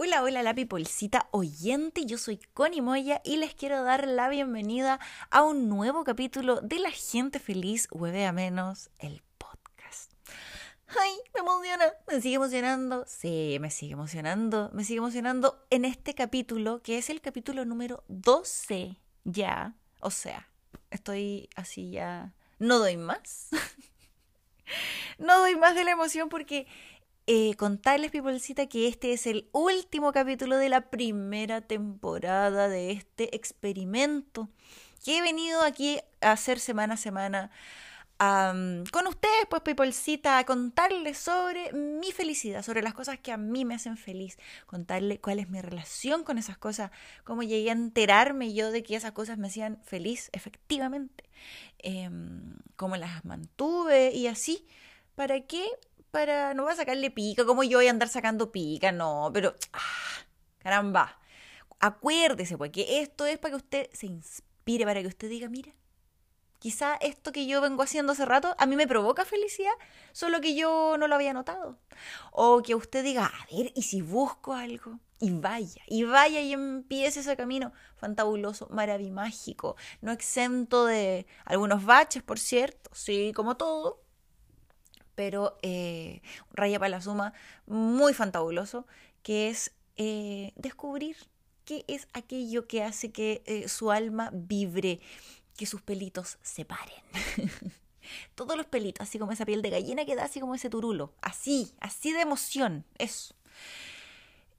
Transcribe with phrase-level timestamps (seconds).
[0.00, 2.06] Hola, hola, la pipolcita oyente.
[2.06, 6.78] Yo soy Connie Moya y les quiero dar la bienvenida a un nuevo capítulo de
[6.78, 10.12] La Gente Feliz Huevea Menos, el podcast.
[10.86, 11.10] ¡Ay!
[11.34, 13.06] Me emociona, me sigue emocionando.
[13.08, 18.04] Sí, me sigue emocionando, me sigue emocionando en este capítulo, que es el capítulo número
[18.06, 19.74] 12 ya.
[19.98, 20.48] O sea,
[20.92, 22.34] estoy así ya.
[22.60, 23.48] No doy más.
[25.18, 26.68] no doy más de la emoción porque
[27.30, 33.36] eh, contarles, Pipolcita, que este es el último capítulo de la primera temporada de este
[33.36, 34.48] experimento
[35.04, 37.50] que he venido aquí a hacer semana a semana
[38.18, 43.66] con ustedes, pues, Pipolcita, a contarles sobre mi felicidad, sobre las cosas que a mí
[43.66, 46.90] me hacen feliz, contarles cuál es mi relación con esas cosas,
[47.24, 51.24] cómo llegué a enterarme yo de que esas cosas me hacían feliz, efectivamente,
[51.78, 54.66] em, cómo las mantuve y así.
[55.14, 55.66] ¿Para qué?
[56.10, 56.54] Para.
[56.54, 59.54] No va a sacarle pica, como yo voy a andar sacando pica, no, pero.
[59.72, 60.26] Ah,
[60.58, 61.18] caramba.
[61.80, 65.72] Acuérdese, pues, que esto es para que usted se inspire, para que usted diga, mira,
[66.58, 69.72] quizá esto que yo vengo haciendo hace rato a mí me provoca felicidad,
[70.12, 71.78] solo que yo no lo había notado.
[72.32, 74.98] O que usted diga, a ver, ¿y si busco algo?
[75.20, 82.22] Y vaya, y vaya y empiece ese camino fantabuloso, maravilloso, no exento de algunos baches,
[82.22, 84.00] por cierto, sí, como todo,
[85.18, 87.32] pero eh, raya para la suma
[87.66, 88.86] muy fantabuloso,
[89.24, 91.16] que es eh, descubrir
[91.64, 95.00] qué es aquello que hace que eh, su alma vibre,
[95.56, 97.02] que sus pelitos se paren.
[98.36, 101.12] Todos los pelitos, así como esa piel de gallina que da así como ese turulo,
[101.20, 103.34] así, así de emoción, eso.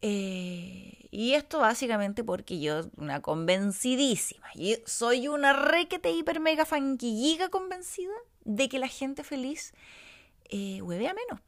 [0.01, 8.13] y esto básicamente porque yo, una convencidísima, y soy una requete hiper mega fanquilliga convencida
[8.43, 9.73] de que la gente feliz
[10.49, 11.41] eh, huevea menos.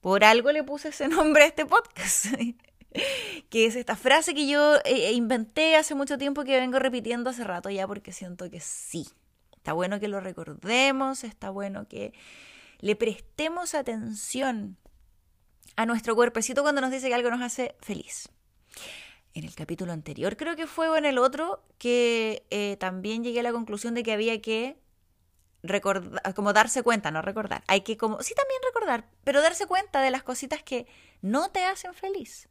[0.00, 2.26] Por algo le puse ese nombre a este podcast.
[3.50, 7.30] que es esta frase que yo eh, eh, inventé hace mucho tiempo que vengo repitiendo
[7.30, 9.08] hace rato ya porque siento que sí.
[9.56, 12.12] Está bueno que lo recordemos, está bueno que
[12.80, 14.78] le prestemos atención
[15.76, 18.28] a nuestro cuerpecito cuando nos dice que algo nos hace feliz.
[19.34, 23.40] En el capítulo anterior, creo que fue o en el otro, que eh, también llegué
[23.40, 24.76] a la conclusión de que había que
[25.62, 27.62] recordar, como darse cuenta, no recordar.
[27.66, 30.86] Hay que como, sí también recordar, pero darse cuenta de las cositas que
[31.22, 32.48] no te hacen feliz.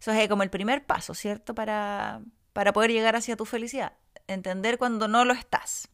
[0.00, 1.54] Eso es como el primer paso, ¿cierto?
[1.54, 2.20] Para,
[2.52, 3.94] para poder llegar hacia tu felicidad.
[4.26, 5.88] Entender cuando no lo estás.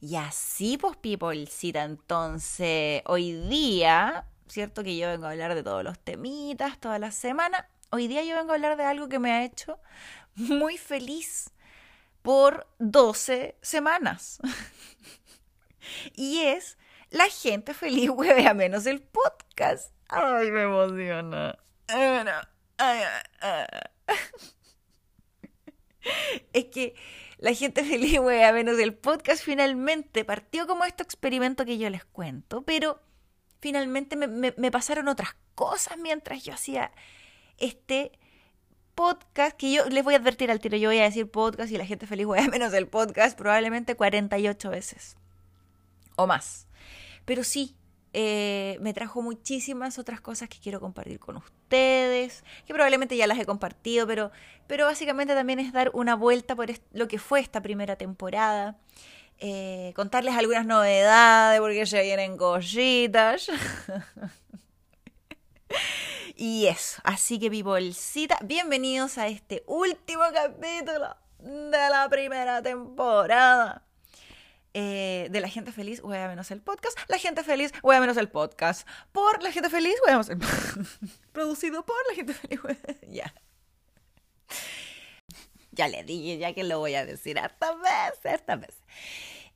[0.00, 4.82] Y así, pues, people, cita entonces, hoy día, ¿cierto?
[4.82, 7.68] Que yo vengo a hablar de todos los temitas toda la semana.
[7.90, 9.78] Hoy día yo vengo a hablar de algo que me ha hecho
[10.34, 11.50] muy feliz
[12.22, 14.40] por 12 semanas.
[16.14, 16.78] Y es
[17.10, 19.92] La gente feliz huevea menos el podcast.
[20.08, 21.58] Ay, me emociona.
[26.52, 26.94] Es que
[27.38, 32.04] la gente feliz huevea menos el podcast finalmente partió como este experimento que yo les
[32.04, 33.00] cuento, pero
[33.60, 36.92] finalmente me, pasaron otras cosas mientras yo hacía
[37.58, 38.12] este
[38.94, 41.78] podcast que yo les voy a advertir al tiro, yo voy a decir podcast y
[41.78, 45.16] la gente feliz huevea menos el podcast probablemente 48 veces
[46.16, 46.66] o más.
[47.24, 47.76] Pero sí,
[48.14, 53.38] eh, me trajo muchísimas otras cosas que quiero compartir con ustedes, que probablemente ya las
[53.38, 54.30] he compartido, pero,
[54.66, 58.76] pero básicamente también es dar una vuelta por lo que fue esta primera temporada.
[59.38, 63.50] Eh, contarles algunas novedades porque ya vienen cositas.
[66.36, 73.82] y eso, así que mi bolsita, bienvenidos a este último capítulo de la primera temporada.
[74.74, 76.98] Eh, de La Gente Feliz, a menos el podcast.
[77.08, 78.88] La Gente Feliz, a menos el podcast.
[79.12, 80.38] Por La Gente Feliz, a menos el
[81.32, 82.60] Producido por La Gente Feliz,
[83.08, 83.34] Ya.
[85.72, 88.76] Ya le dije, ya que lo voy a decir esta vez, esta vez.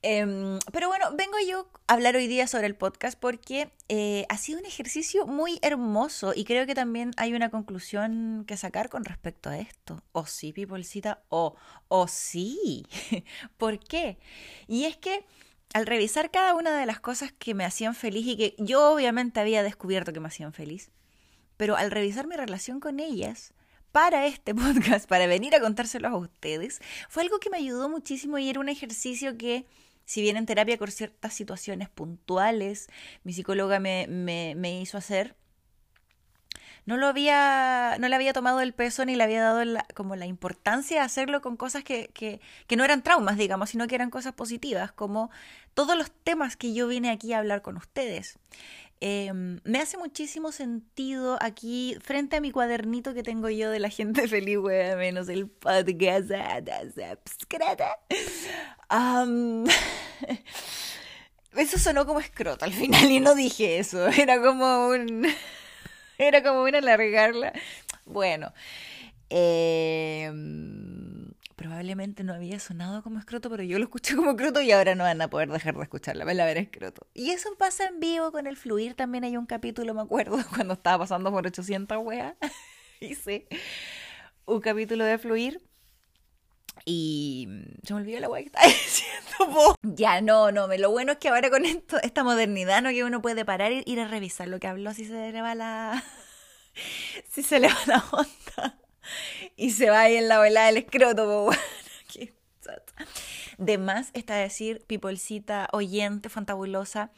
[0.08, 4.38] Em, pero bueno, vengo yo a hablar hoy día sobre el podcast porque eh, ha
[4.38, 9.04] sido un ejercicio muy hermoso y creo que también hay una conclusión que sacar con
[9.04, 10.00] respecto a esto.
[10.12, 11.56] O sí, Peoplecita, o,
[11.88, 12.86] o sí.
[13.56, 14.16] ¿Por qué?
[14.68, 15.26] Y es que
[15.74, 19.40] al revisar cada una de las cosas que me hacían feliz y que yo obviamente
[19.40, 20.92] había descubierto que me hacían feliz,
[21.56, 23.54] pero al revisar mi relación con ellas,
[23.90, 28.38] para este podcast, para venir a contárselos a ustedes, fue algo que me ayudó muchísimo
[28.38, 29.66] y era un ejercicio que
[30.06, 32.88] si bien en terapia con ciertas situaciones puntuales,
[33.24, 35.34] mi psicóloga me, me, hizo hacer,
[36.86, 40.26] no lo había, no le había tomado el peso ni le había dado como la
[40.26, 44.10] importancia de hacerlo con cosas que, que, que, no eran traumas, digamos, sino que eran
[44.10, 45.30] cosas positivas, como
[45.74, 48.38] todos los temas que yo vine aquí a hablar con ustedes.
[49.00, 53.90] Em, me hace muchísimo sentido aquí, frente a mi cuadernito que tengo yo de la
[53.90, 56.30] gente feliz, wea, menos el podcast.
[58.90, 59.66] Um,
[61.56, 64.06] eso sonó como escroto al final y no dije eso.
[64.18, 65.26] Era como un.
[66.18, 67.52] Era como una alargarla.
[68.06, 68.54] Bueno.
[69.28, 70.30] Eh,
[71.66, 75.04] probablemente no había sonado como escroto, pero yo lo escuché como escroto y ahora no
[75.04, 77.06] van a poder dejar de escucharla, la ver escroto.
[77.12, 80.74] Y eso pasa en vivo con el fluir, también hay un capítulo, me acuerdo, cuando
[80.74, 82.36] estaba pasando por 800 weas,
[83.00, 83.48] hice
[84.44, 85.60] un capítulo de fluir
[86.84, 87.48] y
[87.82, 89.74] se me olvidó la wea que estaba diciendo.
[89.82, 92.90] Ya, no, no, lo bueno es que ahora con esto, esta modernidad, ¿no?
[92.90, 95.56] Que uno puede parar y ir a revisar lo que habló si se le va
[95.56, 96.04] la...
[97.28, 98.78] si se le va la onda
[99.56, 101.50] y se va ahí en la ola del escroto,
[103.58, 107.10] De más está decir, Pipolcita oyente, fantabulosa,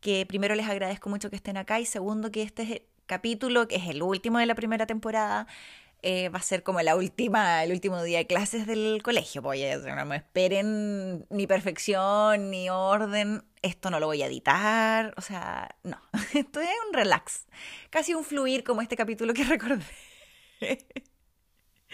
[0.00, 3.88] que primero les agradezco mucho que estén acá y segundo que este capítulo, que es
[3.88, 5.48] el último de la primera temporada,
[6.02, 9.42] eh, va a ser como la última, el último día de clases del colegio.
[9.42, 13.42] Pues no me esperen ni perfección ni orden.
[13.62, 15.14] Esto no lo voy a editar.
[15.16, 15.98] O sea, no.
[16.34, 17.46] Esto es un relax.
[17.88, 19.86] Casi un fluir como este capítulo que recordé.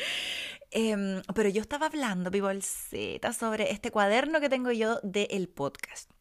[0.73, 6.13] Em, pero yo estaba hablando, Pibolceta, sobre este cuaderno que tengo yo del podcast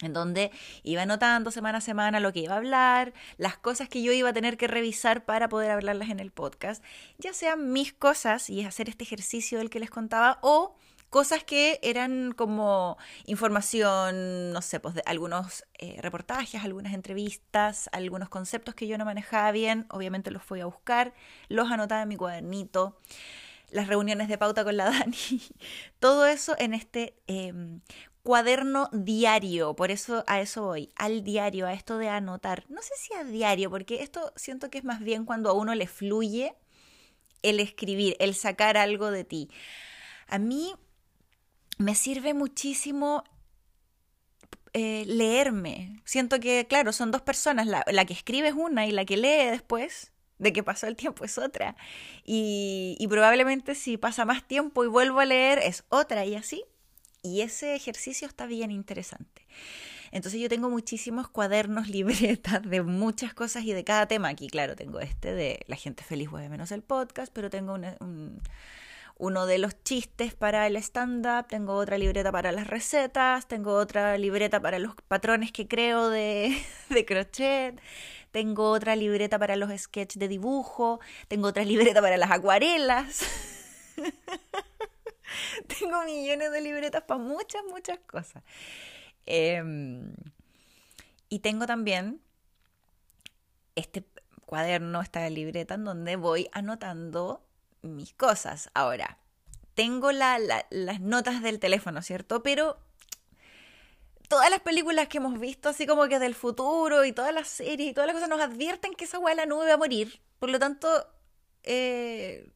[0.00, 0.50] en donde
[0.82, 4.30] iba anotando semana a semana lo que iba a hablar, las cosas que yo iba
[4.30, 6.82] a tener que revisar para poder hablarlas en el podcast,
[7.18, 10.76] ya sean mis cosas y hacer este ejercicio del que les contaba, o
[11.14, 18.28] cosas que eran como información, no sé, pues de algunos eh, reportajes, algunas entrevistas, algunos
[18.28, 21.14] conceptos que yo no manejaba bien, obviamente los fui a buscar,
[21.48, 22.98] los anotaba en mi cuadernito,
[23.70, 25.16] las reuniones de pauta con la Dani,
[26.00, 27.80] todo eso en este em,
[28.24, 32.64] cuaderno diario, por eso a eso voy, al diario, a esto de anotar.
[32.68, 35.76] No sé si a diario, porque esto siento que es más bien cuando a uno
[35.76, 36.56] le fluye
[37.42, 39.48] el escribir, el sacar algo de ti.
[40.26, 40.74] A mí
[41.78, 43.24] me sirve muchísimo
[44.72, 46.02] eh, leerme.
[46.04, 49.50] Siento que, claro, son dos personas, la, que escribe es una y la que lee
[49.50, 51.76] después de que pasó el tiempo es otra.
[52.24, 56.64] Y, y probablemente si pasa más tiempo y vuelvo a leer es otra y así.
[57.22, 59.46] Y ese ejercicio está bien interesante.
[60.10, 64.28] Entonces yo tengo muchísimos cuadernos, libretas de muchas cosas y de cada tema.
[64.28, 68.40] Aquí, claro, tengo este de La gente feliz web menos el podcast, pero tengo un
[69.16, 74.18] uno de los chistes para el stand-up, tengo otra libreta para las recetas, tengo otra
[74.18, 76.56] libreta para los patrones que creo de,
[76.90, 77.80] de crochet,
[78.32, 83.20] tengo otra libreta para los sketches de dibujo, tengo otra libreta para las acuarelas.
[85.78, 88.42] tengo millones de libretas para muchas, muchas cosas.
[89.26, 90.12] Em,
[91.28, 92.20] y tengo también
[93.76, 94.04] este
[94.46, 97.43] cuaderno, esta libreta en donde voy anotando
[97.84, 98.70] mis cosas.
[98.74, 99.18] Ahora,
[99.74, 102.42] tengo las notas del teléfono, ¿cierto?
[102.42, 102.78] Pero
[104.28, 107.90] todas las películas que hemos visto, así como que del futuro y todas las series
[107.90, 110.20] y todas las cosas nos advierten que esa hueá de la nube va a morir.
[110.38, 110.88] Por lo tanto,
[111.62, 112.50] eh,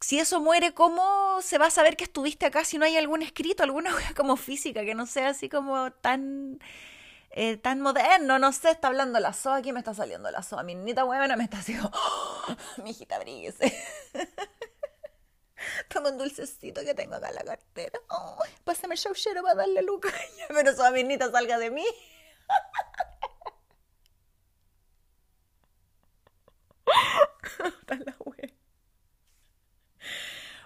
[0.00, 3.22] si eso muere, ¿cómo se va a saber que estuviste acá si no hay algún
[3.22, 6.58] escrito, alguna hueá como física, que no sea así como tan...
[7.32, 10.64] Eh, tan moderno, no sé, está hablando la SOA, aquí me está saliendo la SOA,
[10.64, 11.88] mi niñita huevona me está haciendo,
[12.82, 13.72] mi hijita bríguese.
[16.08, 17.98] Un dulcecito que tengo acá en la cartera.
[18.08, 20.08] Oh, pásame el showshero para darle luca.
[20.48, 21.86] Pero su aminita salga de mí.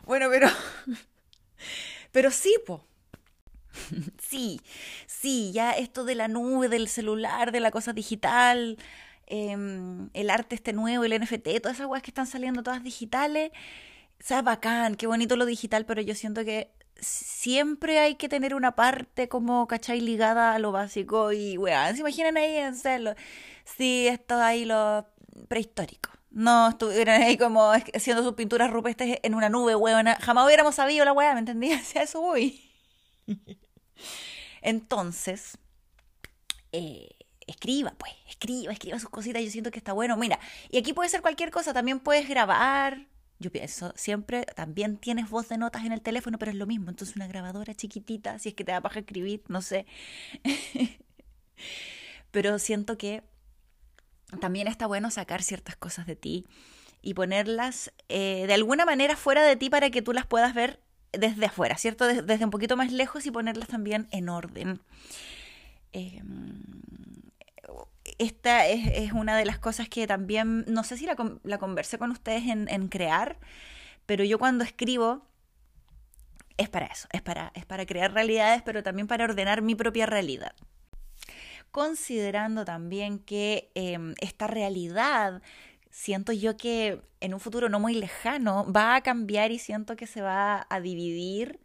[0.07, 0.49] Bueno, pero.
[2.13, 2.87] Pero sí, po.
[4.23, 4.61] Sí,
[5.07, 8.79] sí, ya esto de la nube, del celular, de la cosa digital,
[9.27, 13.51] em, el arte este nuevo, el NFT, todas esas weas que están saliendo todas digitales
[14.21, 18.75] sea, bacán, qué bonito lo digital, pero yo siento que siempre hay que tener una
[18.75, 20.01] parte como, ¿cachai?
[20.01, 23.15] Ligada a lo básico y, weón, ¿se imaginan ahí en hacerlo?
[23.65, 25.07] Si esto ahí lo
[25.49, 26.11] prehistórico.
[26.31, 30.07] No estuvieran ahí como haciendo sus pinturas rupestres en una nube, weón.
[30.21, 31.95] Jamás hubiéramos sabido la weá, ¿me entendías?
[31.97, 32.61] A eso voy.
[34.63, 35.59] Entonces,
[36.73, 37.09] eh,
[37.47, 39.43] escriba, pues, escriba, escriba sus cositas.
[39.45, 40.17] Yo siento que está bueno.
[40.17, 40.41] Mira,
[40.71, 41.73] y aquí puede ser cualquier cosa.
[41.73, 43.07] También puedes grabar,
[43.39, 46.91] yo pienso, siempre también tienes voz de notas en el teléfono, pero es lo mismo.
[46.91, 49.87] Entonces una grabadora chiquitita, si es que te da para escribir, no sé.
[52.31, 53.23] pero siento que
[54.41, 56.47] también está bueno sacar ciertas cosas de ti
[57.03, 60.81] y ponerlas eh, de alguna manera fuera de ti para que tú las puedas ver
[61.13, 62.07] desde afuera, ¿cierto?
[62.07, 64.81] Desde, un poquito más lejos y ponerlas también en orden.
[65.93, 66.63] Em,
[68.19, 72.11] esta es, una de las cosas que también, no sé si la, la conversé con
[72.11, 73.39] ustedes en, crear,
[74.07, 75.27] pero yo cuando escribo
[76.57, 80.07] es para eso, es para, es para crear realidades, pero también para ordenar mi propia
[80.07, 80.55] realidad.
[81.71, 85.43] Considerando también que em, esta realidad
[85.91, 90.07] siento yo que en un futuro no muy lejano va a cambiar y siento que
[90.07, 91.61] se va a dividir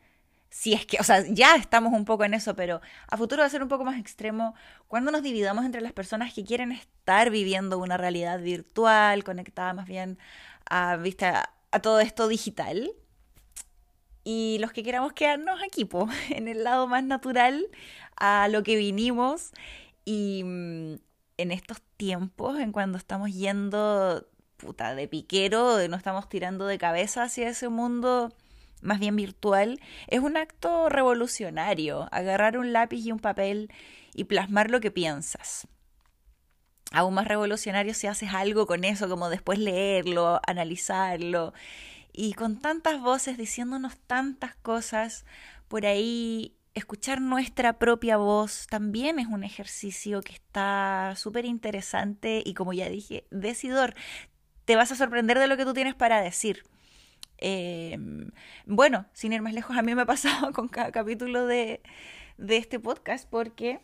[0.49, 3.45] si es que, o sea, ya estamos un poco en eso, pero a futuro va
[3.45, 4.55] a ser un poco más extremo
[4.87, 9.87] cuando nos dividamos entre las personas que quieren estar viviendo una realidad virtual, conectada más
[9.87, 10.17] bien
[10.69, 11.27] a, ¿viste?
[11.27, 12.91] a, todo esto digital,
[14.23, 15.87] y los que queramos quedarnos aquí,
[16.29, 17.67] en el lado más natural,
[18.15, 19.51] a lo que vinimos,
[20.03, 20.95] y mm,
[21.37, 24.27] en estos tiempos, en cuando estamos yendo
[24.57, 28.33] puta, de piquero, no estamos tirando de cabeza hacia ese mundo
[28.81, 33.71] más bien virtual, es un acto revolucionario, agarrar un lápiz y un papel
[34.13, 35.67] y plasmar lo que piensas.
[36.91, 41.53] Aún más revolucionario si haces algo con eso, como después leerlo, analizarlo,
[42.11, 45.25] y con tantas voces diciéndonos tantas cosas,
[45.67, 52.53] por ahí escuchar nuestra propia voz también es un ejercicio que está súper interesante y
[52.53, 53.95] como ya dije, decidor.
[54.65, 56.63] Te vas a sorprender de lo que tú tienes para decir.
[57.41, 58.31] Em,
[58.65, 61.81] bueno, sin ir más lejos, a mí me ha pasado con cada capítulo de,
[62.37, 63.79] este podcast porque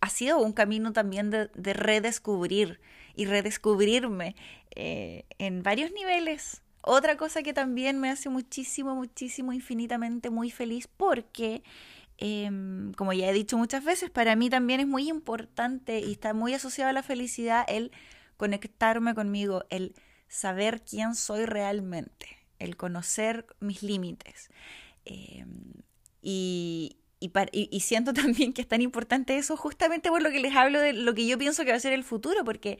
[0.00, 2.80] ha sido un camino también de, redescubrir
[3.14, 4.36] y redescubrirme
[4.76, 6.62] eh, en varios niveles.
[6.82, 11.64] Otra cosa que también me hace muchísimo, muchísimo, infinitamente muy feliz porque,
[12.18, 16.34] em, como ya he dicho muchas veces, para mí también es muy importante y está
[16.34, 17.90] muy asociado a la felicidad el
[18.36, 19.94] conectarme conmigo, el
[20.28, 24.50] saber quién soy realmente, el conocer mis límites.
[25.04, 25.72] Em,
[26.22, 30.80] y, y, siento también que es tan importante eso justamente por lo que les hablo
[30.80, 32.78] de lo que yo pienso que va a ser el futuro, porque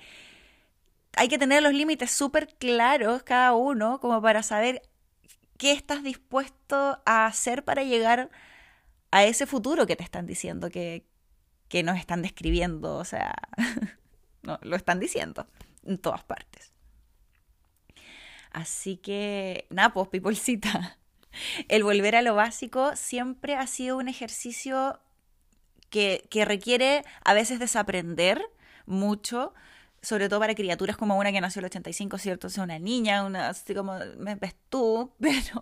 [1.16, 4.82] hay que tener los límites súper claros cada uno como para saber
[5.56, 8.30] qué estás dispuesto a hacer para llegar
[9.10, 11.04] a ese futuro que te están diciendo, que,
[11.68, 13.34] que nos están describiendo, o sea,
[14.42, 15.48] no, lo están diciendo
[15.84, 16.72] en todas partes.
[18.52, 20.98] Así que, nada, pues, peoplecita.
[21.68, 25.00] El volver a lo básico siempre ha sido un ejercicio
[25.90, 28.42] que, que requiere a veces desaprender
[28.86, 29.54] mucho,
[30.02, 32.46] sobre todo para criaturas como una que nació en el 85, ¿cierto?
[32.46, 35.60] O sea, una niña, una así como me ves tú, pero...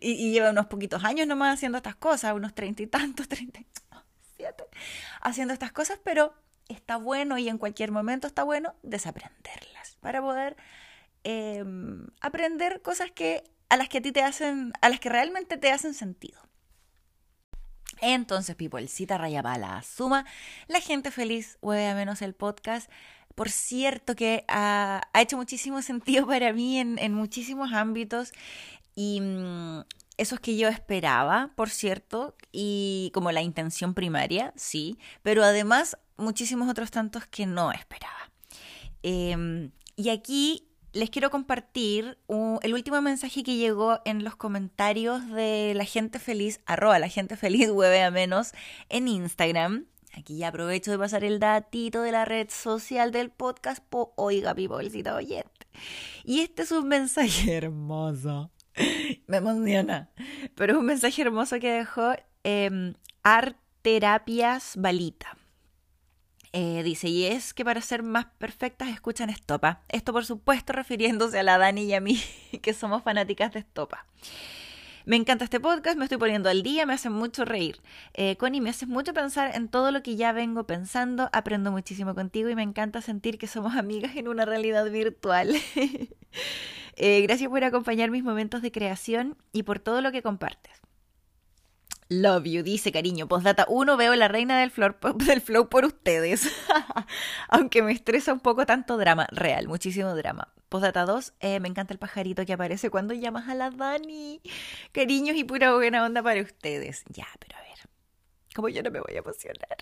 [0.00, 3.66] Y, lleva unos poquitos años nomás haciendo estas cosas, unos treinta y tantos, treinta y
[4.36, 4.64] siete,
[5.20, 6.32] haciendo estas cosas, pero
[6.68, 10.56] está bueno y en cualquier momento está bueno desaprenderlas para poder
[11.30, 15.58] Em, aprender cosas que a las que a ti te hacen, a las que realmente
[15.58, 16.40] te hacen sentido.
[18.00, 20.24] Entonces, people, cita raya bala, suma
[20.68, 22.90] la gente feliz, hueve a menos el podcast.
[23.34, 28.32] Por cierto que ha, hecho muchísimo sentido para mí en, en muchísimos ámbitos
[28.94, 29.80] y mm,
[30.16, 36.70] esos que yo esperaba, por cierto, y como la intención primaria, sí, pero además muchísimos
[36.70, 38.30] otros tantos que no esperaba.
[39.02, 40.67] Em, y aquí
[40.98, 46.60] les quiero compartir el último mensaje que llegó en los comentarios de la gente feliz,
[46.66, 47.68] arroba la gente feliz,
[48.04, 48.52] a menos,
[48.88, 49.86] en Instagram.
[50.14, 54.56] Aquí ya aprovecho de pasar el datito de la red social del podcast, po, oiga,
[54.56, 55.68] peoplecita oyente.
[56.24, 58.50] Y este es un mensaje hermoso.
[59.28, 60.10] Me emociona.
[60.56, 63.56] Pero es un mensaje hermoso que dejó eh, Art
[64.76, 65.38] Balita.
[66.52, 69.82] Eh, dice, y es que para ser más perfectas escuchan Estopa.
[69.88, 72.20] Esto por supuesto refiriéndose a la Dani y a mí,
[72.62, 74.06] que somos fanáticas de Estopa.
[75.04, 77.80] Me encanta este podcast, me estoy poniendo al día, me hace mucho reír.
[78.12, 82.14] Eh, Connie, me haces mucho pensar en todo lo que ya vengo pensando, aprendo muchísimo
[82.14, 85.54] contigo y me encanta sentir que somos amigas en una realidad virtual.
[87.00, 90.72] Eh, gracias por acompañar mis momentos de creación y por todo lo que compartes.
[92.10, 93.28] Love you, dice cariño.
[93.28, 94.72] Postdata 1, veo la reina del,
[95.26, 96.48] del flow por ustedes.
[97.48, 99.26] Aunque me estresa un poco tanto drama.
[99.30, 100.48] Real, muchísimo drama.
[100.70, 104.40] Postdata 2, eh, me encanta el pajarito que aparece cuando llamas a la Dani.
[104.92, 107.04] Cariños y pura buena onda para ustedes.
[107.08, 107.78] Ya, pero a ver.
[108.54, 109.76] Como yo no me voy a emocionar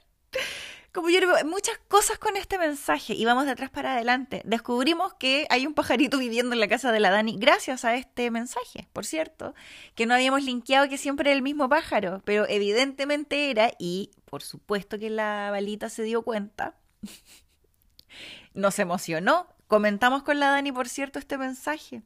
[0.96, 4.40] como yo muchas cosas con este mensaje y vamos de atrás para adelante.
[4.46, 8.30] Descubrimos que hay un pajarito viviendo en la casa de la Dani gracias a este
[8.30, 9.54] mensaje, por cierto,
[9.94, 14.42] que no habíamos linkeado que siempre era el mismo pájaro, pero evidentemente era y por
[14.42, 16.74] supuesto que la balita se dio cuenta.
[18.54, 19.48] Nos emocionó.
[19.66, 22.02] Comentamos con la Dani, por cierto, este mensaje.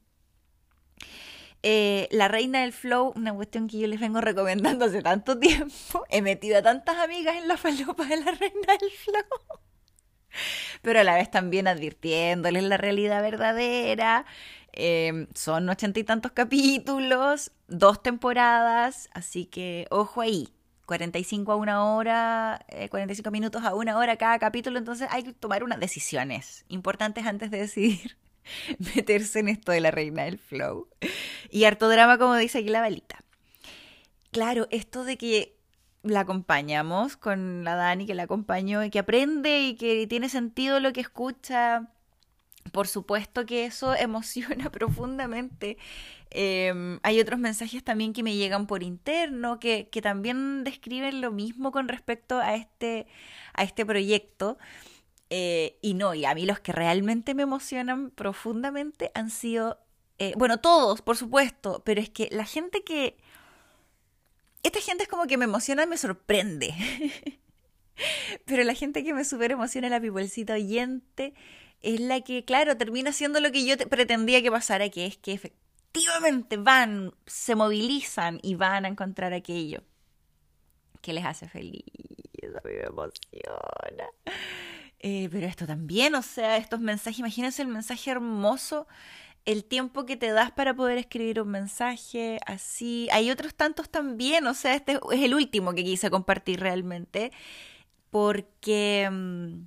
[1.63, 6.05] Eh, la reina del flow, una cuestión que yo les vengo recomendando hace tanto tiempo.
[6.09, 9.61] He metido a tantas amigas en la falopa de la reina del flow.
[10.83, 14.25] Pero a la vez también advirtiéndoles la realidad verdadera.
[14.73, 20.49] Em, son ochenta y tantos capítulos, dos temporadas, así que ojo ahí.
[20.87, 25.33] 45 a una hora, 45 eh, minutos a una hora cada capítulo, entonces hay que
[25.33, 28.17] tomar unas decisiones importantes antes de decidir
[28.95, 30.89] meterse en esto de la reina del flow.
[31.51, 33.23] Y harto drama, como dice aquí la balita.
[34.31, 35.57] Claro, esto de que
[36.03, 40.81] la acompañamos con la Dani, que la acompañó y que aprende y que tiene sentido
[40.81, 41.89] lo que escucha.
[42.73, 45.79] Por supuesto que eso emociona profundamente.
[46.31, 51.33] Em, hay otros mensajes también que me llegan por interno, que, que, también describen lo
[51.33, 53.07] mismo con respecto a este,
[53.53, 54.57] a este proyecto.
[55.31, 59.79] Eh, y no, y a mí los que realmente me emocionan profundamente han sido,
[60.19, 63.17] eh, bueno, todos, por supuesto, pero es que la gente que...
[64.63, 66.75] Esta gente es como que me emociona y me sorprende.
[68.45, 71.33] pero la gente que me super emociona, la pipolcita oyente,
[71.81, 75.33] es la que, claro, termina siendo lo que yo pretendía que pasara, que es que
[75.33, 79.83] efectivamente van, se movilizan y van a encontrar aquello
[81.01, 81.85] que les hace feliz.
[82.43, 84.09] A mí me emociona.
[85.03, 88.87] Eh, pero esto también, o sea, estos mensajes, imagínense el mensaje hermoso,
[89.47, 93.09] el tiempo que te das para poder escribir un mensaje, así.
[93.13, 97.33] Hay otros tantos también, o sea, este es el último que quise compartir realmente,
[98.11, 99.09] porque...
[99.11, 99.65] Mm,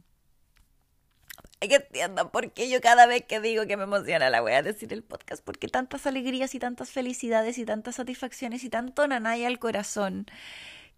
[1.68, 4.62] que entiendan por qué yo cada vez que digo que me emociona la voy a
[4.62, 9.46] decir el podcast, porque tantas alegrías y tantas felicidades y tantas satisfacciones y tanto nanay
[9.46, 10.26] al corazón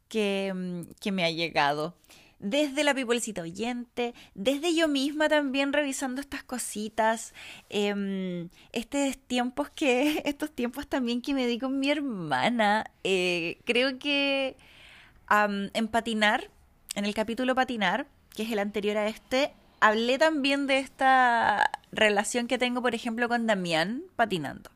[0.10, 1.96] que, mm, que me ha llegado
[2.46, 7.34] desde la pipolcita oyente, desde yo misma también revisando estas cositas,
[7.70, 13.98] eh, estos tiempos que, estos tiempos también que me di con mi hermana, eh, creo
[13.98, 14.58] que
[15.28, 16.52] en patinar,
[16.94, 22.48] en el capítulo patinar, que es el anterior a este, hablé también de esta relación
[22.48, 24.70] que tengo, por ejemplo, con Damián patinando.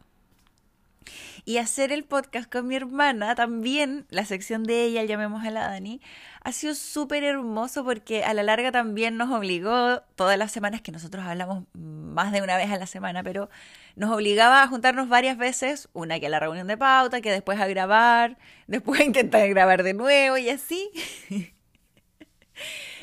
[1.46, 5.68] Y hacer el podcast con mi hermana también, la sección de ella, llamemos a la
[5.68, 6.02] Dani,
[6.42, 10.92] ha sido súper hermoso porque a la larga también nos obligó, todas las semanas que
[10.92, 13.50] nosotros hablamos más de una vez a la semana, pero
[13.96, 17.60] nos obligaba a juntarnos varias veces, una que a la reunión de pauta, que después
[17.60, 20.90] a grabar, después a intentar grabar de nuevo y así.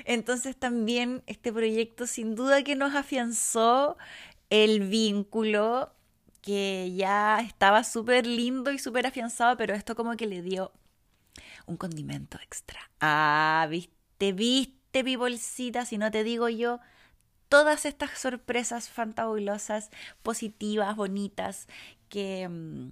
[0.04, 3.96] Entonces también este proyecto sin duda que nos afianzó
[4.50, 5.95] el vínculo
[6.46, 10.72] que ya estaba súper lindo y súper afianzado, pero esto como que le dio
[11.66, 12.88] un condimento extra.
[13.00, 15.16] Ah, viste, viste, mi
[15.86, 16.78] si no te digo yo,
[17.48, 19.90] todas estas sorpresas fantabulosas,
[20.22, 21.66] positivas, bonitas,
[22.08, 22.90] que, mm,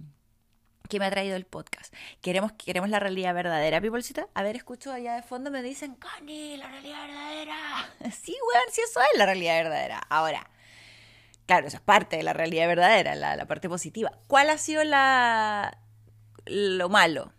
[0.89, 1.93] que me ha traído el podcast.
[2.21, 4.27] Queremos, queremos la realidad verdadera, bolsita.
[4.33, 7.89] A ver, escucho allá de fondo, me dicen, Cani, la realidad verdadera.
[8.21, 9.99] Sí, weón, sí, eso es la realidad verdadera.
[10.09, 10.45] Ahora,
[11.45, 14.11] Claro, eso es parte de la realidad verdadera, la, parte positiva.
[14.27, 15.77] ¿Cuál ha sido la,
[16.45, 17.31] lo malo?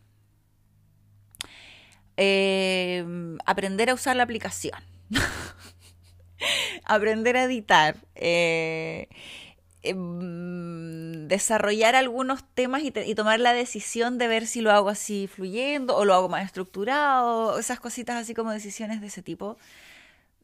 [2.16, 4.78] Em, aprender a usar la aplicación.
[6.84, 7.96] aprender a editar.
[8.14, 9.08] Eh,
[9.82, 15.26] em, desarrollar algunos temas y, y, tomar la decisión de ver si lo hago así
[15.26, 19.58] fluyendo o lo hago más estructurado, esas cositas así como decisiones de ese tipo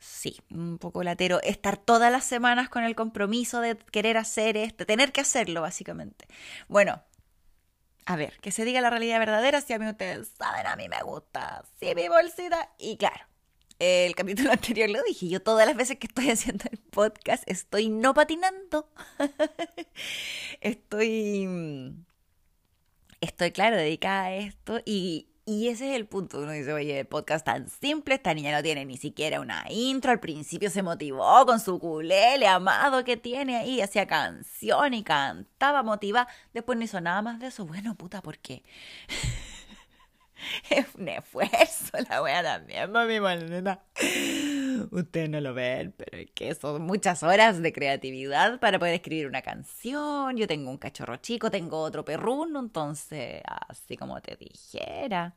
[0.03, 4.85] sí, un poco latero, estar todas las semanas con el compromiso de querer hacer esto,
[4.85, 6.27] tener que hacerlo, básicamente.
[6.69, 7.03] Bueno,
[8.07, 10.89] a ver, que se diga la realidad verdadera, si a mí ustedes saben, a mí
[10.89, 13.27] me gusta, sí, mi bolsita, y claro.
[13.79, 17.89] El capítulo anterior lo dije, yo todas las veces que estoy haciendo el podcast estoy
[17.89, 18.89] no patinando.
[20.61, 22.05] estoy mm,
[23.21, 26.39] estoy, claro, dedicada a esto y, y ese es el punto.
[26.39, 30.13] Uno dice, oye, el podcast tan simple, esta niña no tiene ni siquiera una intro.
[30.13, 35.83] Al principio se motivó con su culele amado que tiene ahí, hacía canción y cantaba,
[35.83, 36.29] motiva.
[36.53, 37.67] Después no hizo nada más de eso.
[37.67, 38.63] Bueno, puta, ¿por qué?
[40.71, 43.83] es un esfuerzo la wea también, mami, maneta.
[44.93, 49.27] Ustedes no lo ven, pero es que son muchas horas de creatividad para poder escribir
[49.27, 50.37] una canción.
[50.37, 55.35] Yo tengo un cachorro chico, tengo otro perruno, entonces, así como te dijera.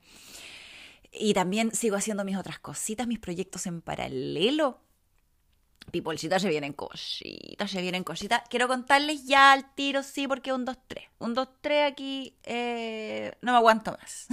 [1.09, 4.81] Y también sigo haciendo mis otras cositas, mis proyectos en paralelo.
[5.89, 8.41] Pipolcitas se vienen cositas, se vienen cositas.
[8.49, 11.07] Quiero contarles ya al tiro, sí, porque un 2-3.
[11.19, 14.27] Un 2-3 aquí eh, no me aguanto más.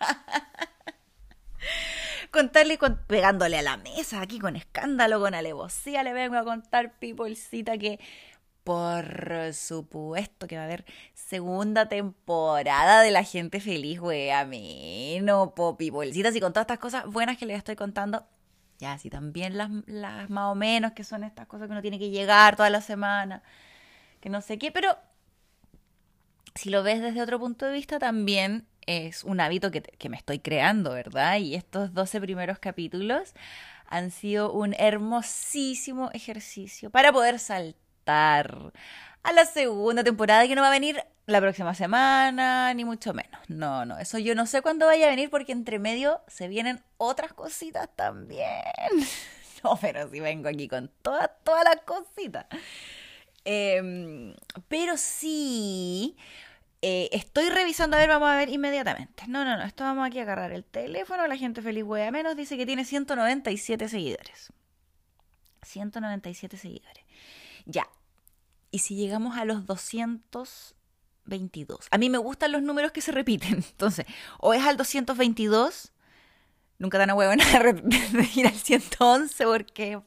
[2.34, 6.98] contarle con, pegándole a la mesa aquí con escándalo, con alevosía, le vengo a contar,
[6.98, 8.00] peoplecita, que
[8.64, 14.30] por supuesto que va a haber segunda temporada de La Gente Feliz, güey.
[14.30, 18.26] A mí, no, popi, y con todas estas cosas buenas que les estoy contando.
[18.78, 21.98] Ya, sí, también las, las más o menos, que son estas cosas que uno tiene
[21.98, 23.42] que llegar toda la semana,
[24.20, 24.96] que no sé qué, pero
[26.54, 30.16] si lo ves desde otro punto de vista, también es un hábito que, que me
[30.16, 31.38] estoy creando, ¿verdad?
[31.38, 33.34] Y estos 12 primeros capítulos
[33.86, 38.72] han sido un hermosísimo ejercicio para poder saltar
[39.22, 43.40] a la segunda temporada que no va a venir la próxima semana, ni mucho menos.
[43.48, 46.82] No, no, eso yo no sé cuándo vaya a venir porque entre medio se vienen
[46.98, 48.48] otras cositas también.
[49.62, 52.44] No, pero sí vengo aquí con todas, todas las cositas.
[53.46, 54.34] Em,
[54.68, 56.18] pero sí,
[56.86, 59.24] eh, estoy revisando, a ver, vamos a ver inmediatamente.
[59.26, 62.36] No, no, no, esto vamos aquí a agarrar el teléfono, la gente feliz a menos,
[62.36, 64.52] dice que tiene 197 seguidores.
[65.62, 67.02] 197 seguidores.
[67.64, 67.88] Ya.
[68.70, 71.86] Y si llegamos a los 222.
[71.90, 73.54] A mí me gustan los números que se repiten.
[73.70, 74.04] Entonces,
[74.38, 75.90] o es al 222,
[76.76, 77.32] nunca dan a huevo
[77.72, 80.02] de ir al 111 porque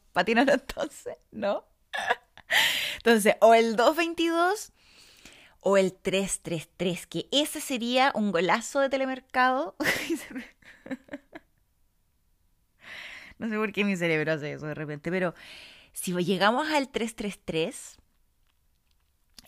[0.46, 1.66] los 12, ¿no?
[2.98, 4.74] Entonces, o el 222
[5.70, 9.76] o el 333, que ese sería un golazo de telemercado.
[13.38, 15.34] no sé por qué mi cerebro hace eso de repente, pero
[15.92, 17.98] si llegamos al 333,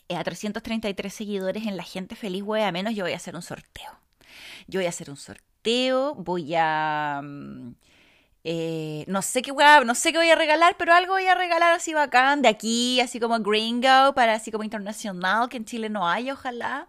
[0.08, 3.40] eh, a 333 seguidores en La Gente Feliz a Menos, yo voy a hacer un
[3.40, 3.90] sorteo.
[4.66, 7.22] Yo voy a hacer un sorteo, voy a...
[7.24, 7.76] Mm,
[8.44, 11.34] eh, no sé qué voy no sé qué voy a regalar, pero algo voy a
[11.34, 15.90] regalar así bacán de aquí, así como gringo, para así como internacional, que en Chile
[15.90, 16.88] no hay, ojalá.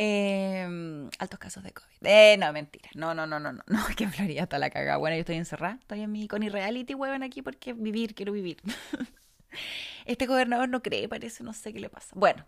[0.00, 2.06] Em, altos casos de COVID.
[2.06, 2.88] Eh, no, mentira.
[2.94, 3.62] No, no, no, no, no.
[3.66, 4.96] No, que en Florida está la cagada.
[4.96, 5.78] Bueno, yo estoy encerrada.
[5.80, 8.58] Estoy en mi con irreality, hueven aquí porque vivir, quiero vivir.
[10.06, 12.14] este gobernador no cree, parece, no sé qué le pasa.
[12.14, 12.46] Bueno,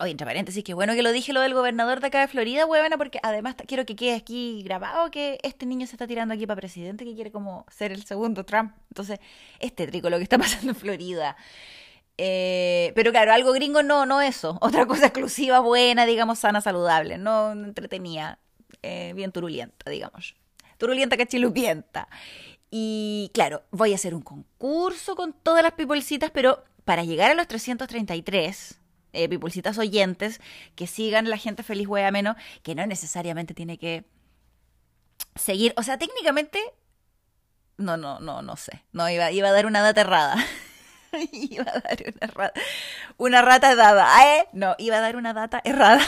[0.00, 2.66] Oye, entre paréntesis, qué bueno que lo dije lo del gobernador de acá de Florida,
[2.66, 6.46] huevona, porque además quiero que quede aquí grabado que este niño se está tirando aquí
[6.46, 8.72] para presidente, que quiere como ser el segundo Trump.
[8.90, 9.18] Entonces,
[9.58, 11.36] es tétrico lo que está pasando en Florida.
[12.16, 14.56] Eh, pero claro, algo gringo no, no eso.
[14.60, 18.38] Otra cosa exclusiva, buena, digamos, sana, saludable, no entretenida,
[18.82, 20.36] eh, bien turulienta, digamos.
[20.78, 22.08] Turulienta cachilupienta.
[22.70, 27.34] Y claro, voy a hacer un concurso con todas las pipolcitas, pero para llegar a
[27.34, 28.77] los 333
[29.12, 30.40] eh, pipulcitas oyentes
[30.74, 34.04] que sigan la gente feliz hueá menos, que no necesariamente tiene que
[35.34, 36.60] seguir, o sea, técnicamente,
[37.76, 40.36] no, no, no, no sé, no, iba, iba a dar una data errada.
[41.32, 42.60] iba a dar una rata,
[43.16, 44.48] una rata dada, ¿eh?
[44.52, 46.02] No, iba a dar una data errada.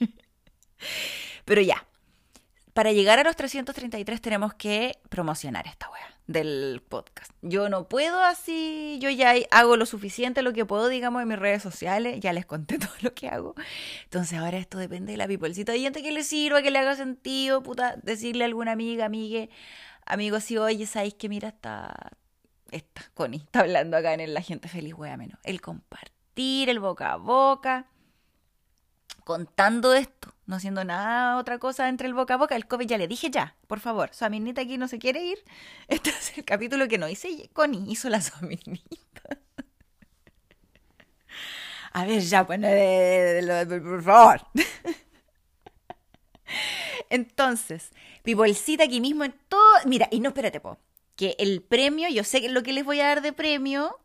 [1.44, 1.86] Pero ya,
[2.78, 7.32] para llegar a los 333 tenemos que promocionar esta wea del podcast.
[7.42, 11.40] Yo no puedo así, yo ya hago lo suficiente, lo que puedo, digamos, en mis
[11.40, 13.56] redes sociales, ya les conté todo lo que hago.
[14.04, 15.72] Entonces ahora esto depende de la pipolcita.
[15.72, 19.50] Hay gente que le sirva, que le haga sentido, puta, decirle a alguna amiga, amigue,
[20.06, 22.12] amigo, si oye, sabéis que mira, está,
[22.70, 25.40] esta, Connie, está hablando acá en La Gente Feliz, wea menos.
[25.42, 27.88] El compartir, el boca a boca
[29.24, 32.56] contando esto, no haciendo nada otra cosa entre el boca a boca.
[32.56, 35.38] El COVID ya le dije ya, por favor, Suaminita aquí no se quiere ir.
[35.88, 39.22] Este es el capítulo que no hice Connie, hizo la Suaminita.
[41.92, 44.40] A ver, ya, pues, por favor.
[47.10, 47.90] Entonces,
[48.24, 49.60] mi bolsita aquí mismo en todo.
[49.84, 50.78] Mira, y no, espérate, po.
[51.14, 53.98] Que el premio, yo sé que lo que les voy a dar de premio,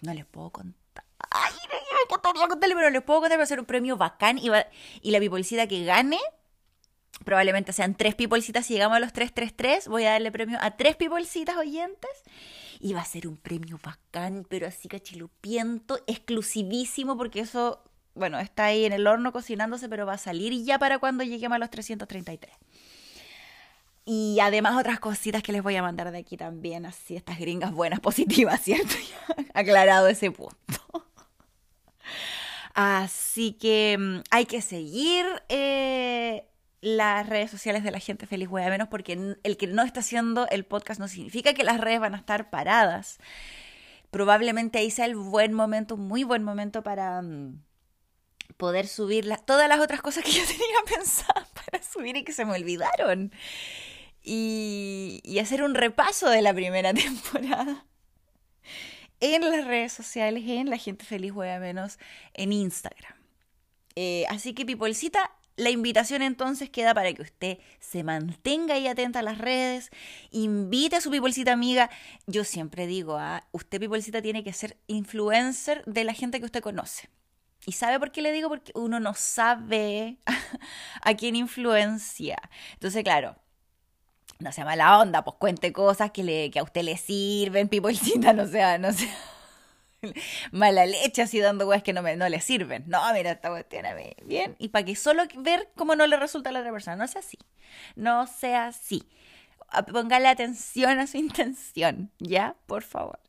[0.00, 0.77] no les puedo contar
[1.30, 4.48] Ay, me encantaría contarle, pero les puedo contar, va a ser un premio bacán y,
[5.02, 6.18] y la pipolcita que gane,
[7.24, 8.66] probablemente sean tres pipolcitas.
[8.66, 12.10] Si llegamos a los 333, voy a darle premio a tres pipolcitas oyentes.
[12.80, 17.82] Y va a ser un premio bacán, pero así cachilupiento, exclusivísimo, porque eso,
[18.14, 21.56] bueno, está ahí en el horno cocinándose, pero va a salir ya para cuando lleguemos
[21.56, 22.54] a los 333.
[24.10, 27.72] Y además otras cositas que les voy a mandar de aquí también, así estas gringas
[27.72, 28.94] buenas, positivas, ¿cierto?
[29.54, 31.07] aclarado ese punto.
[32.74, 36.44] Así que mm, hay que seguir eh,
[36.80, 40.46] las redes sociales de la gente feliz hueá menos porque el que no está haciendo
[40.48, 43.18] el podcast no significa que las redes van a estar paradas.
[44.10, 47.62] Probablemente ahí sea el buen momento, muy buen momento para mm,
[48.56, 52.44] poder subir todas las otras cosas que yo tenía pensadas para subir y que se
[52.44, 53.32] me olvidaron.
[54.22, 57.86] Y hacer un repaso de la primera temporada
[59.20, 61.98] en las redes sociales, en La Gente Feliz Juega Menos,
[62.34, 63.14] en Instagram.
[63.96, 69.18] Eh, así que, Pipolcita, la invitación entonces queda para que usted se mantenga ahí atenta
[69.18, 69.90] a las redes,
[70.30, 71.90] invite a su pipolcita amiga.
[72.26, 73.44] Yo siempre digo, ¿ah?
[73.50, 77.10] usted pipolcita tiene que ser influencer de la gente que usted conoce.
[77.66, 78.48] ¿Y sabe por qué le digo?
[78.48, 80.18] Porque uno no sabe
[81.02, 82.38] a quién influencia.
[82.74, 83.36] Entonces, claro,
[84.38, 88.32] no sea mala onda, pues cuente cosas que, le, que a usted le sirven, pipolcita,
[88.34, 89.14] no sea, no sea
[90.52, 92.84] mala leche así dando weas que no, me, no le sirven.
[92.86, 94.56] No, mira, esta cuestión a mí, bien.
[94.58, 96.96] Y para que solo ver cómo no le resulta a la otra persona.
[96.96, 97.38] No sea así.
[97.96, 99.08] No sea así.
[99.92, 102.56] Póngale atención a su intención, ¿ya?
[102.66, 103.20] Por favor.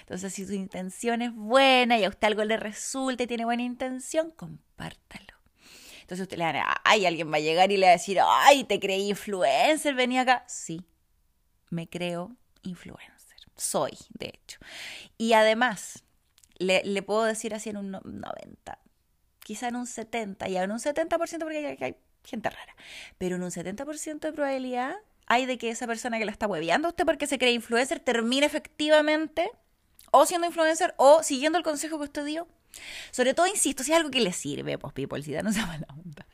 [0.00, 3.62] Entonces, si su intención es buena y a usted algo le resulta y tiene buena
[3.62, 5.37] intención, compártalo.
[6.08, 8.18] Entonces usted le va a ay, alguien va a llegar y le va a decir,
[8.24, 10.42] ay, te creí influencer, venía acá.
[10.48, 10.80] Sí,
[11.68, 13.36] me creo influencer.
[13.56, 14.58] Soy, de hecho.
[15.18, 16.04] Y además,
[16.56, 18.78] le, puedo decir así en un 90,
[19.40, 22.74] quizá en un 70, ya en un 70% porque hay, hay, gente rara,
[23.18, 26.88] pero en un 70% de probabilidad hay de que esa persona que la está hueveando
[26.88, 29.50] a usted porque se cree influencer termine efectivamente
[30.10, 32.48] o siendo influencer o siguiendo el consejo que usted dio.
[33.10, 35.86] Sobre todo, insisto, si es algo que le sirve, pues people, si no se mala
[35.90, 36.26] onda.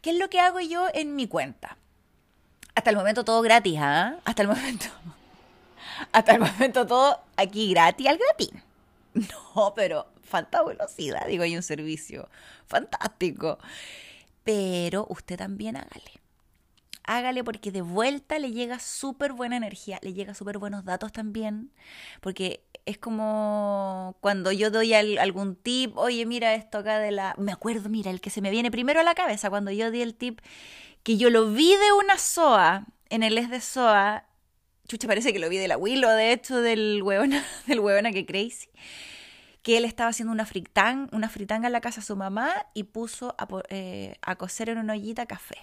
[0.00, 1.76] ¿Qué es lo que hago yo en mi cuenta?
[2.74, 4.16] Hasta el momento todo gratis, ¿ah?
[4.24, 4.86] Hasta el momento.
[6.12, 8.50] Hasta el momento todo aquí gratis al gratis.
[9.54, 12.28] No, pero falta velocidad, digo, hay un servicio
[12.66, 13.58] fantástico.
[14.44, 16.20] Pero usted también hágale.
[17.02, 21.72] Hágale porque de vuelta le llega súper buena energía, le llega súper buenos datos también,
[22.20, 27.34] porque es como cuando yo doy algún tip, oye, mira esto acá de la...
[27.38, 30.02] Me acuerdo, mira, el que se me viene primero a la cabeza, cuando yo di
[30.02, 30.40] el tip,
[31.02, 34.24] que yo lo vi de una SOA, en el es de SOA,
[34.88, 38.26] chucha, parece que lo vi de la Willow, de hecho, del huevona, del huevona que
[38.26, 38.68] crazy,
[39.62, 42.84] que él estaba haciendo una, fritang, una fritanga en la casa de su mamá y
[42.84, 45.56] puso a, eh, a cocer en una ollita café.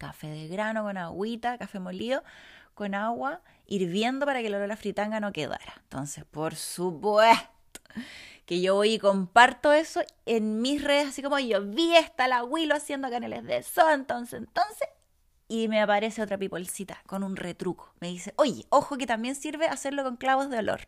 [0.00, 2.24] Café de grano con agüita, café molido
[2.72, 5.74] con agua, hirviendo para que el olor a la fritanga no quedara.
[5.82, 7.82] Entonces, por supuesto
[8.46, 12.44] que yo voy y comparto eso en mis redes, así como yo vi esta la
[12.44, 14.88] Willow haciendo canales de eso, entonces, entonces,
[15.48, 17.92] y me aparece otra pipolcita con un retruco.
[18.00, 20.80] Me dice, oye, ojo que también sirve hacerlo con clavos de olor.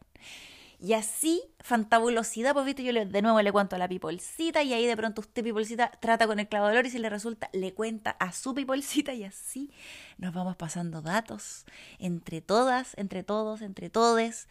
[0.84, 4.72] Y así, fantabulosidad, pues viste, yo le, de nuevo le cuento a la pipolcita y
[4.72, 8.10] ahí de pronto usted, pipolcita, trata con el clavo y si le resulta, le cuenta
[8.18, 9.70] a su pipolcita y así
[10.18, 11.66] nos vamos pasando datos
[12.00, 14.48] entre todas, entre todos, entre todes.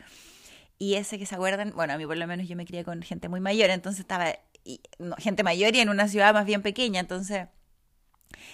[0.77, 3.01] Y ese que se acuerdan, bueno, a mí por lo menos yo me crié con
[3.01, 4.33] gente muy mayor, entonces estaba
[5.17, 7.49] gente mayor y en una ciudad más bien pequeña, entonces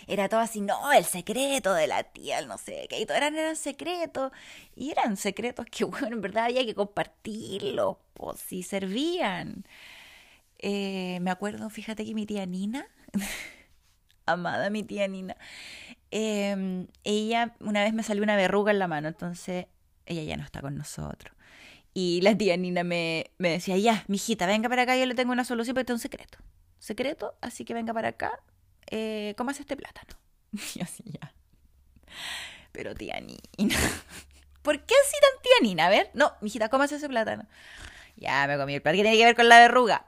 [0.08, 3.18] era todo así, no, el secreto de la tía, el no sé qué, y todo
[3.18, 4.32] eran, eran secretos,
[4.76, 9.66] y eran secretos que, bueno, en verdad había que compartirlos, pues si servían.
[10.60, 12.88] Eh, me acuerdo, fíjate que mi tía Nina,
[14.26, 15.36] amada mi tía Nina,
[16.12, 19.68] em, ella una vez me salió una verruga en la mano, entonces
[20.06, 21.36] ella ya no está con nosotros.
[21.94, 25.32] Y la tía Nina me, me decía, ya, mijita, venga para acá, yo le tengo
[25.32, 26.38] una solución, pero es un secreto.
[26.80, 28.40] Secreto, así que venga para acá,
[28.91, 30.17] eh, ¿comas este plátano?
[30.76, 31.34] Y así ya.
[32.71, 33.39] Pero tía Nina.
[34.62, 35.86] ¿Por qué así tan tía Nina?
[35.88, 37.47] A ver, no, mijita, comas ese plátano.
[38.15, 38.97] Ya me comí el plátano.
[38.97, 40.08] ¿Qué tiene que ver con la verruga?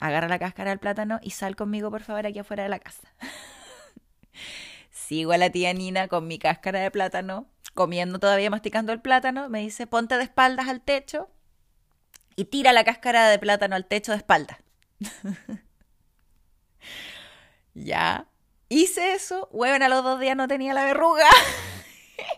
[0.00, 3.12] Agarra la cáscara del plátano y sal conmigo, por favor, aquí afuera de la casa.
[4.90, 9.48] Sigo a la tía Nina con mi cáscara de plátano, comiendo todavía, masticando el plátano.
[9.48, 11.30] Me dice, ponte de espaldas al techo
[12.36, 14.58] y tira la cáscara de plátano al techo de espaldas.
[17.84, 18.26] Ya.
[18.68, 21.26] Hice eso, hueven a los dos días no tenía la verruga.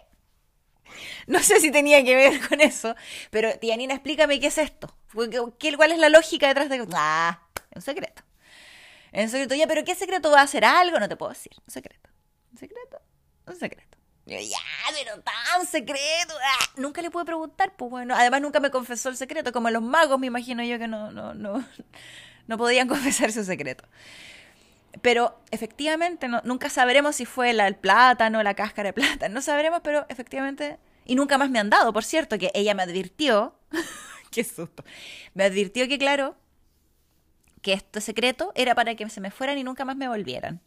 [1.27, 2.95] no sé si tenía que ver con eso,
[3.31, 4.95] pero tía Nina, explícame qué es esto.
[5.13, 6.87] ¿Cuál es la lógica detrás de.?
[6.95, 7.41] Ah,
[7.75, 8.23] un secreto.
[9.13, 11.01] Es un secreto, ya, pero ¿qué secreto va a hacer algo?
[11.01, 11.53] No te puedo decir.
[11.67, 12.11] Un secreto.
[12.53, 13.01] Un secreto.
[13.47, 13.99] Un secreto.
[14.27, 14.59] Yo, ya,
[14.97, 16.35] pero tan secreto.
[16.41, 18.15] Ah, nunca le pude preguntar, pues bueno.
[18.15, 19.53] Además, nunca me confesó el secreto.
[19.53, 21.65] Como los magos, me imagino yo que no, no, no,
[22.47, 23.85] no podían confesar su secreto.
[25.03, 29.81] Pero efectivamente nunca sabremos si fue la, el plátano, la cáscara de plátano, no sabremos,
[29.83, 33.55] pero efectivamente, y nunca más me han dado, por cierto, que ella me advirtió,
[34.31, 34.85] qué susto,
[35.35, 36.37] me advirtió que claro,
[37.63, 40.61] que este secreto era para que se me fueran y nunca más me volvieran.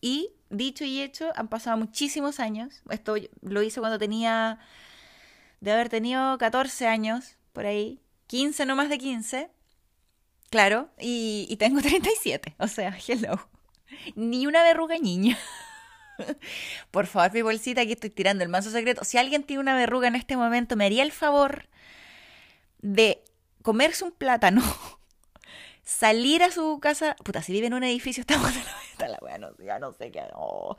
[0.00, 4.58] Y dicho y hecho, han pasado muchísimos años, esto lo hice cuando tenía,
[5.60, 9.50] de haber tenido 14 años, por ahí, 15, no más de 15,
[10.52, 13.48] Claro, y, y, tengo 37, o sea, hello.
[14.14, 15.38] Ni una verruga niña.
[16.90, 19.02] Por favor, mi bolsita, aquí estoy tirando el manso secreto.
[19.02, 21.68] Si alguien tiene una verruga en este momento, me haría el favor
[22.82, 23.24] de
[23.62, 24.62] comerse un plátano,
[25.84, 27.16] salir a su casa.
[27.24, 28.52] Puta, si vive en un edificio, estamos,
[28.98, 30.20] la wea, no, ya no sé qué.
[30.34, 30.76] No.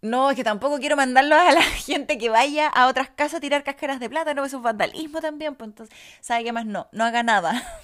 [0.00, 3.40] no, es que tampoco quiero mandarlo a la gente que vaya a otras casas a
[3.40, 6.64] tirar cáscaras de plátano, eso es vandalismo también, pues entonces, ¿sabe qué más?
[6.64, 7.82] No, no haga nada.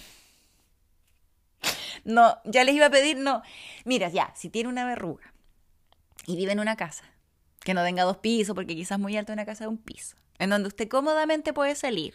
[2.04, 3.42] No, ya les iba a pedir, no.
[3.84, 5.32] Mira, ya, si tiene una verruga
[6.26, 7.04] y vive en una casa
[7.60, 10.50] que no tenga dos pisos, porque quizás muy alto una casa de un piso, en
[10.50, 12.14] donde usted cómodamente puede salir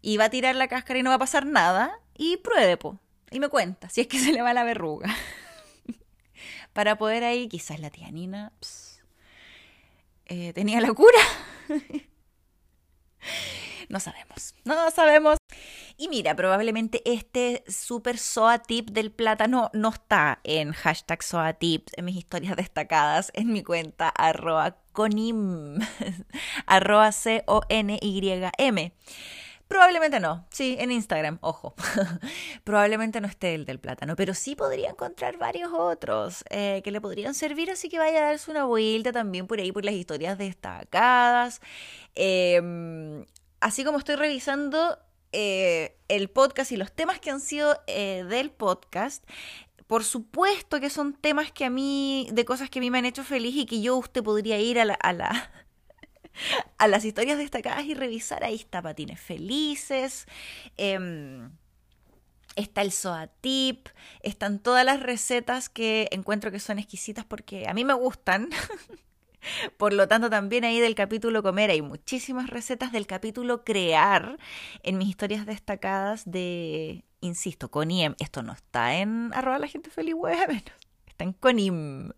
[0.00, 2.98] y va a tirar la cáscara y no va a pasar nada, y pruebe, po,
[3.30, 5.14] y me cuenta si es que se le va la verruga.
[6.72, 8.52] Para poder ahí, quizás la tía Nina
[10.26, 11.18] eh, tenía la cura.
[13.88, 15.37] no sabemos, no sabemos.
[16.00, 21.92] Y mira, probablemente este super SOA tip del plátano no está en hashtag SOA tips
[21.96, 25.80] en mis historias destacadas en mi cuenta arroba conim,
[26.66, 28.92] arroba C-O-N-Y-M.
[29.66, 31.74] Probablemente no, sí, en Instagram, ojo.
[32.64, 37.00] Probablemente no esté el del plátano, pero sí podría encontrar varios otros eh, que le
[37.00, 40.38] podrían servir, así que vaya a darse una vuelta también por ahí por las historias
[40.38, 41.60] destacadas.
[42.14, 43.26] Em,
[43.60, 44.96] así como estoy revisando
[45.32, 49.24] eh, el podcast y los temas que han sido eh, del podcast,
[49.86, 53.06] por supuesto que son temas que a mí, de cosas que a mí me han
[53.06, 55.50] hecho feliz y que yo usted podría ir a la, a la
[56.78, 58.44] a las historias destacadas y revisar.
[58.44, 60.26] Ahí está Patines Felices.
[60.76, 61.50] Em,
[62.56, 63.88] está el Soa Tip.
[64.22, 68.50] Están todas las recetas que encuentro que son exquisitas porque a mí me gustan.
[69.76, 74.38] Por lo tanto, también ahí del capítulo comer hay muchísimas recetas del capítulo crear
[74.82, 78.14] en mis historias destacadas de, insisto, con IEM.
[78.18, 80.62] Esto no está en arroba la gente feliz web.
[81.18, 82.12] Está en Conim.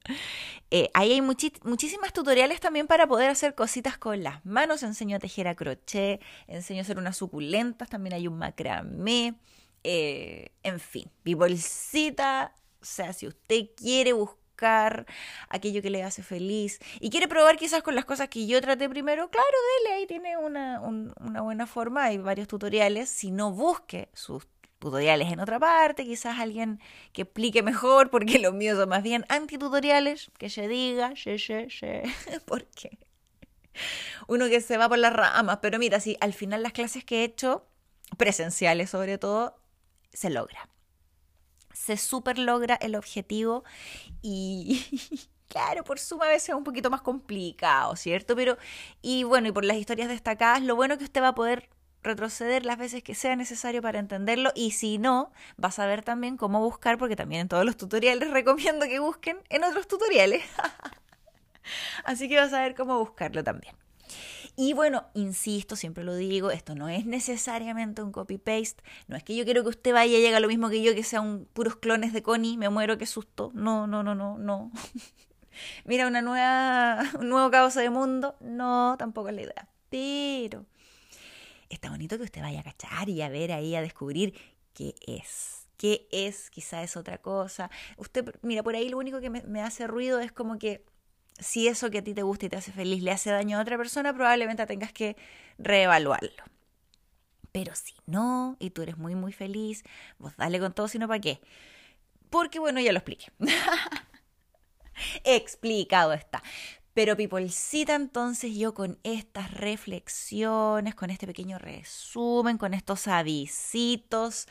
[0.70, 4.82] Eh, ahí hay muchísimas tutoriales también para poder hacer cositas con las manos.
[4.82, 9.36] Enseño a tejer a crochet, enseño a hacer unas suculentas, también hay un macramé.
[9.84, 12.54] Eh, en fin, mi bolsita.
[12.82, 14.38] O sea, si usted quiere buscar
[15.48, 16.78] aquello que le hace feliz.
[17.00, 20.36] Y quiere probar quizás con las cosas que yo traté primero, claro, dele, ahí tiene
[20.36, 24.46] una, una buena forma, hay varios tutoriales, si no busque sus
[24.78, 26.80] tutoriales en otra parte, quizás alguien
[27.12, 31.66] que explique mejor, porque los míos son más bien antitutoriales, que se diga, she, she,
[31.68, 32.02] she,
[32.46, 32.98] porque
[34.26, 37.20] uno que se va por las ramas, pero mira, si al final las clases que
[37.20, 37.66] he hecho,
[38.16, 39.56] presenciales sobre todo,
[40.12, 40.68] se logra
[41.72, 43.64] se super logra el objetivo
[44.22, 44.84] y
[45.48, 48.36] claro, por suma a veces es un poquito más complicado, ¿cierto?
[48.36, 48.56] Pero,
[49.02, 51.68] y bueno, y por las historias destacadas, lo bueno que usted va a poder
[52.02, 56.36] retroceder las veces que sea necesario para entenderlo y si no, va a saber también
[56.36, 60.42] cómo buscar, porque también en todos los tutoriales recomiendo que busquen en otros tutoriales.
[62.04, 63.74] Así que va a saber cómo buscarlo también.
[64.62, 68.82] Y bueno, insisto, siempre lo digo, esto no es necesariamente un copy-paste.
[69.08, 71.02] No es que yo quiero que usted vaya y haga lo mismo que yo, que
[71.02, 73.52] sean puros clones de Connie, me muero, qué susto.
[73.54, 74.70] No, no, no, no, no.
[75.86, 78.36] Mira, una nueva, un nuevo causa de mundo.
[78.40, 79.68] No, tampoco es la idea.
[79.88, 80.66] Pero
[81.70, 84.34] está bonito que usted vaya a cachar y a ver ahí, a descubrir
[84.74, 85.68] qué es.
[85.78, 86.50] ¿Qué es?
[86.50, 87.70] Quizá es otra cosa.
[87.96, 90.84] Usted, mira, por ahí lo único que me hace ruido es como que
[91.40, 93.62] si eso que a ti te gusta y te hace feliz le hace daño a
[93.62, 95.16] otra persona, probablemente tengas que
[95.58, 96.44] reevaluarlo.
[97.52, 99.82] Pero si no, y tú eres muy, muy feliz,
[100.18, 101.40] vos dale con todo, sino para qué.
[102.30, 103.26] Porque bueno, ya lo expliqué.
[105.24, 106.42] Explicado está.
[106.92, 114.48] Pero Peoplecita, entonces yo con estas reflexiones, con este pequeño resumen, con estos avisitos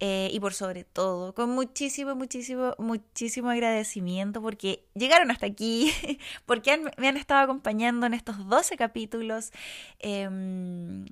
[0.00, 5.92] eh, y por sobre todo con muchísimo, muchísimo, muchísimo agradecimiento porque llegaron hasta aquí,
[6.46, 9.52] porque me han estado acompañando en estos 12 capítulos
[10.00, 11.06] em,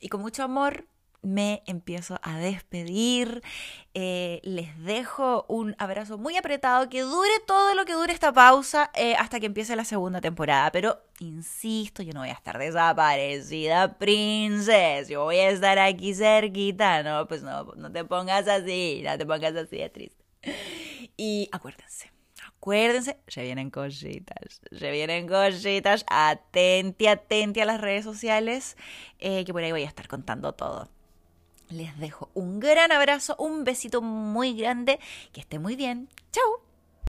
[0.00, 0.86] y con mucho amor
[1.26, 3.42] me empiezo a despedir.
[3.94, 8.90] Eh, les dejo un abrazo muy apretado que dure todo lo que dure esta pausa
[8.94, 10.70] eh, hasta que empiece la segunda temporada.
[10.72, 15.10] Pero insisto, yo no voy a estar desaparecida, princesa.
[15.10, 17.02] Yo voy a estar aquí cerquita.
[17.02, 20.24] No, pues no, no te pongas así, no te pongas así de triste.
[21.16, 22.12] Y acuérdense.
[22.58, 28.76] Acuérdense, se vienen cositas, se vienen cositas, atenti, atenti a las redes sociales,
[29.18, 30.88] eh, que por ahí voy a estar contando todo.
[31.68, 35.00] Les dejo un gran abrazo, un besito muy grande,
[35.32, 36.08] que esté muy bien.
[36.30, 36.65] ¡Chao!